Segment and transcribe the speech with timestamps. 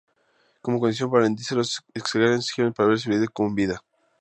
[0.63, 3.83] Como condición para rendirse, los caxcanes exigieron ver a su líder con vida.